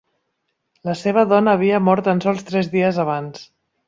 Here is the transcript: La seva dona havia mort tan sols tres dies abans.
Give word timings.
La 0.87 0.95
seva 1.01 1.25
dona 1.33 1.53
havia 1.57 1.81
mort 1.89 2.05
tan 2.07 2.21
sols 2.27 2.41
tres 2.47 2.71
dies 2.77 2.99
abans. 3.05 3.45